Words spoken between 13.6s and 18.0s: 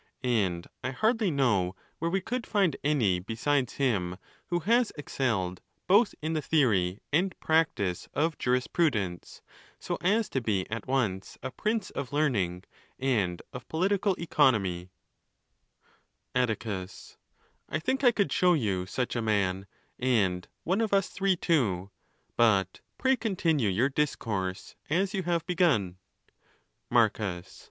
political economy, HH 2 468 ON THE LAWS, VII. Atticus.—I